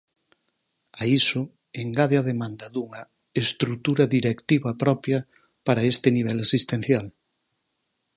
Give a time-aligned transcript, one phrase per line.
[1.01, 1.41] A iso,
[1.81, 3.01] engade a demanda dunha
[3.43, 5.19] "estrutura directiva propia"
[5.65, 7.05] para este nivel asistencial.